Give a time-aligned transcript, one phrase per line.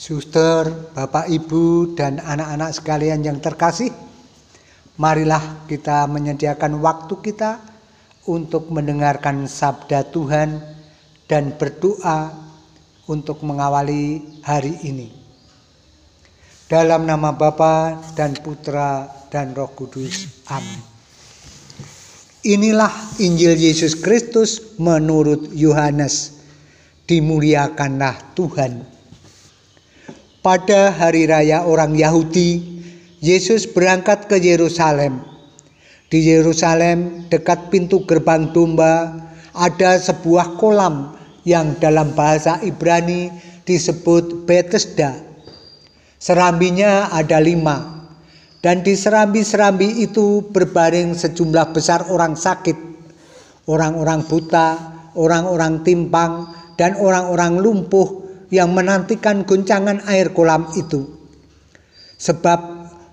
[0.00, 0.64] Suster,
[0.96, 3.92] Bapak, Ibu, dan anak-anak sekalian yang terkasih,
[4.96, 7.60] marilah kita menyediakan waktu kita
[8.24, 10.56] untuk mendengarkan sabda Tuhan
[11.28, 12.32] dan berdoa
[13.12, 15.12] untuk mengawali hari ini.
[16.64, 20.48] Dalam nama Bapa dan Putra dan Roh Kudus.
[20.48, 20.80] Amin.
[22.48, 26.40] Inilah Injil Yesus Kristus menurut Yohanes.
[27.04, 28.99] Dimuliakanlah Tuhan.
[30.40, 32.64] Pada hari raya orang Yahudi,
[33.20, 35.20] Yesus berangkat ke Yerusalem.
[36.08, 39.20] Di Yerusalem, dekat pintu gerbang domba,
[39.52, 41.12] ada sebuah kolam
[41.44, 43.28] yang dalam bahasa Ibrani
[43.68, 45.12] disebut Bethesda.
[46.16, 48.08] Serambinya ada lima,
[48.64, 52.80] dan di serambi-serambi itu berbaring sejumlah besar orang sakit,
[53.68, 54.68] orang-orang buta,
[55.20, 56.48] orang-orang timpang,
[56.80, 61.06] dan orang-orang lumpuh yang menantikan guncangan air kolam itu.
[62.20, 62.60] Sebab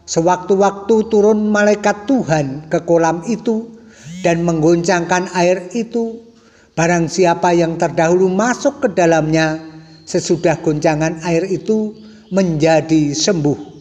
[0.04, 3.78] sewaktu-waktu turun malaikat Tuhan ke kolam itu
[4.26, 6.26] dan menggoncangkan air itu,
[6.74, 9.62] barang siapa yang terdahulu masuk ke dalamnya
[10.04, 11.96] sesudah goncangan air itu
[12.34, 13.78] menjadi sembuh.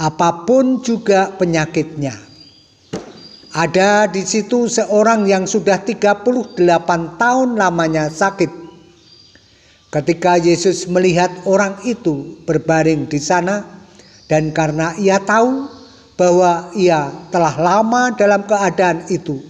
[0.00, 2.12] Apa pun juga penyakitnya.
[3.50, 6.22] Ada di situ seorang yang sudah 38
[7.18, 8.59] tahun lamanya sakit
[9.90, 13.66] Ketika Yesus melihat orang itu berbaring di sana,
[14.30, 15.66] dan karena ia tahu
[16.14, 19.42] bahwa ia telah lama dalam keadaan itu,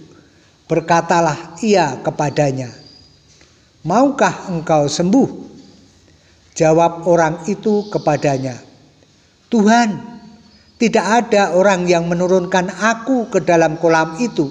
[0.65, 2.73] berkatalah ia kepadanya,
[3.85, 5.29] "Maukah engkau sembuh?"
[6.57, 8.57] Jawab orang itu kepadanya,
[9.45, 10.11] "Tuhan,
[10.81, 14.49] tidak ada orang yang menurunkan aku ke dalam kolam itu.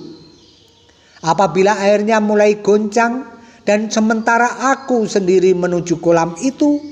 [1.26, 3.39] Apabila airnya mulai goncang,
[3.70, 6.82] dan sementara aku sendiri menuju kolam itu,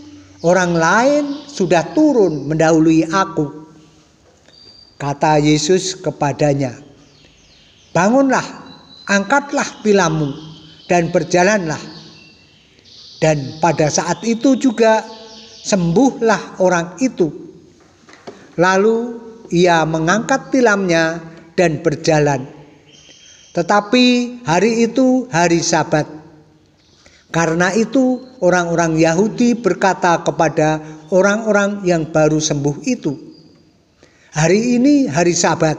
[0.46, 3.66] orang lain sudah turun mendahului aku.
[4.94, 6.78] Kata Yesus kepadanya,
[7.90, 8.46] "Bangunlah,
[9.10, 10.30] angkatlah pilamu
[10.86, 11.82] dan berjalanlah."
[13.18, 15.02] Dan pada saat itu juga
[15.66, 17.26] sembuhlah orang itu.
[18.54, 19.18] Lalu
[19.50, 21.26] ia mengangkat tilamnya
[21.58, 22.46] dan berjalan.
[23.50, 24.06] Tetapi
[24.46, 26.17] hari itu hari Sabat.
[27.28, 30.80] Karena itu orang-orang Yahudi berkata kepada
[31.12, 33.12] orang-orang yang baru sembuh itu,
[34.32, 35.76] "Hari ini hari Sabat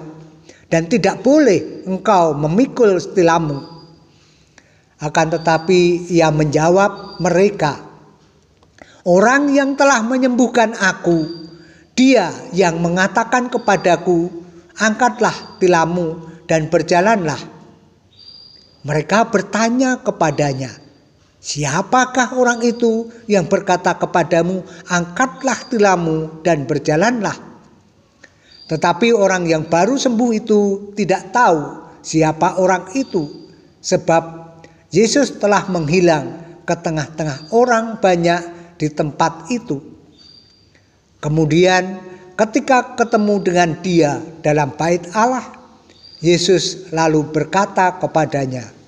[0.69, 3.65] dan tidak boleh engkau memikul stilamu."
[5.01, 7.81] Akan tetapi ia menjawab mereka,
[9.01, 11.49] "Orang yang telah menyembuhkan aku,
[11.97, 14.29] dia yang mengatakan kepadaku,
[14.77, 17.41] angkatlah tilammu dan berjalanlah."
[18.85, 20.88] Mereka bertanya kepadanya,
[21.39, 24.59] Siapakah orang itu yang berkata kepadamu,
[24.91, 27.35] "Angkatlah tilammu dan berjalanlah"?
[28.67, 34.51] Tetapi orang yang baru sembuh itu tidak tahu siapa orang itu, sebab
[34.91, 39.79] Yesus telah menghilang ke tengah-tengah orang banyak di tempat itu.
[41.23, 42.03] Kemudian,
[42.35, 44.11] ketika ketemu dengan Dia
[44.45, 45.44] dalam bait Allah,
[46.19, 48.78] Yesus lalu berkata kepadanya,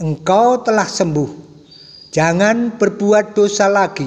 [0.00, 1.30] engkau telah sembuh.
[2.14, 4.06] Jangan berbuat dosa lagi,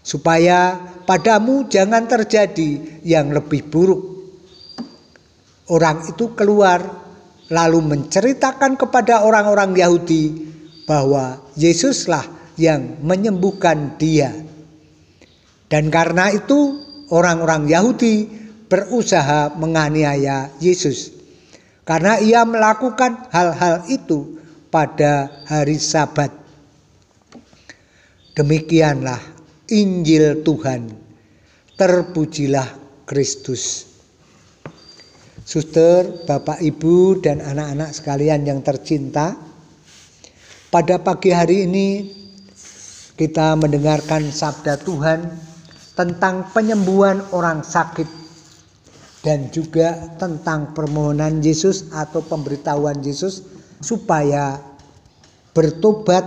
[0.00, 4.02] supaya padamu jangan terjadi yang lebih buruk.
[5.66, 6.78] Orang itu keluar,
[7.50, 10.24] lalu menceritakan kepada orang-orang Yahudi
[10.86, 14.30] bahwa Yesuslah yang menyembuhkan dia.
[15.66, 16.78] Dan karena itu,
[17.10, 21.14] orang-orang Yahudi berusaha menganiaya Yesus
[21.84, 24.40] karena ia melakukan hal-hal itu
[24.74, 26.34] pada hari Sabat.
[28.34, 29.22] Demikianlah
[29.70, 30.90] Injil Tuhan.
[31.78, 32.66] Terpujilah
[33.06, 33.86] Kristus.
[35.46, 39.38] Suster, Bapak, Ibu, dan anak-anak sekalian yang tercinta,
[40.74, 41.88] pada pagi hari ini
[43.14, 45.22] kita mendengarkan sabda Tuhan
[45.94, 48.10] tentang penyembuhan orang sakit
[49.22, 54.58] dan juga tentang permohonan Yesus atau pemberitahuan Yesus supaya
[55.54, 56.26] bertobat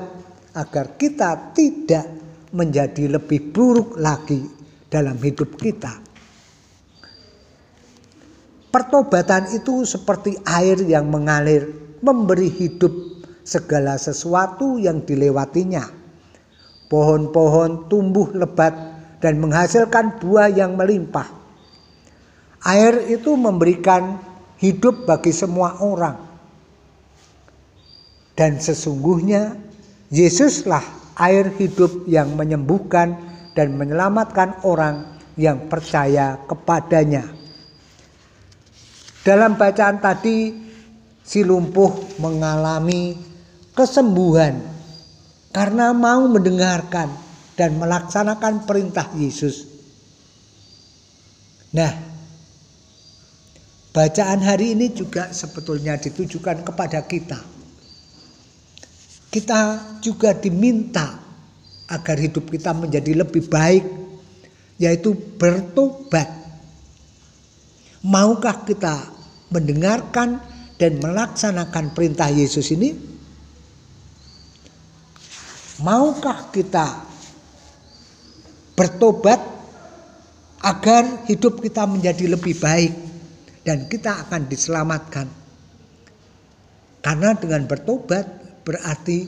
[0.56, 2.08] agar kita tidak
[2.56, 4.42] menjadi lebih buruk lagi
[4.88, 6.08] dalam hidup kita.
[8.68, 11.72] Pertobatan itu seperti air yang mengalir,
[12.04, 12.92] memberi hidup
[13.42, 15.88] segala sesuatu yang dilewatinya.
[16.88, 18.76] Pohon-pohon tumbuh lebat
[19.24, 21.28] dan menghasilkan buah yang melimpah.
[22.68, 24.20] Air itu memberikan
[24.60, 26.27] hidup bagi semua orang.
[28.38, 29.58] Dan sesungguhnya
[30.14, 30.86] Yesuslah
[31.18, 33.18] air hidup yang menyembuhkan
[33.58, 37.26] dan menyelamatkan orang yang percaya kepadanya.
[39.26, 40.54] Dalam bacaan tadi,
[41.26, 43.18] si lumpuh mengalami
[43.74, 44.56] kesembuhan
[45.52, 47.10] karena mau mendengarkan
[47.58, 49.66] dan melaksanakan perintah Yesus.
[51.74, 51.92] Nah,
[53.92, 57.57] bacaan hari ini juga sebetulnya ditujukan kepada kita.
[59.28, 59.60] Kita
[60.00, 61.20] juga diminta
[61.88, 63.84] agar hidup kita menjadi lebih baik,
[64.80, 66.28] yaitu bertobat.
[68.08, 69.04] Maukah kita
[69.52, 70.40] mendengarkan
[70.80, 72.96] dan melaksanakan perintah Yesus ini?
[75.84, 77.06] Maukah kita
[78.74, 79.38] bertobat
[80.64, 82.94] agar hidup kita menjadi lebih baik
[83.62, 85.28] dan kita akan diselamatkan?
[87.04, 89.24] Karena dengan bertobat berarti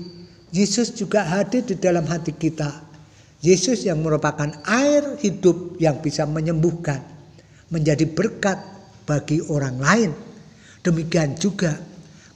[0.51, 2.91] Yesus juga hadir di dalam hati kita.
[3.39, 7.00] Yesus yang merupakan air hidup yang bisa menyembuhkan,
[7.71, 8.59] menjadi berkat
[9.07, 10.12] bagi orang lain.
[10.83, 11.80] Demikian juga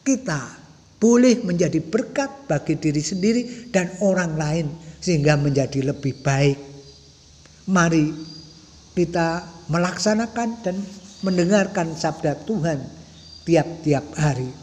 [0.07, 0.63] kita
[1.03, 3.41] boleh menjadi berkat bagi diri sendiri
[3.75, 4.65] dan orang lain
[5.03, 6.55] sehingga menjadi lebih baik.
[7.67, 8.15] Mari
[8.95, 10.79] kita melaksanakan dan
[11.27, 12.79] mendengarkan sabda Tuhan
[13.43, 14.62] tiap-tiap hari.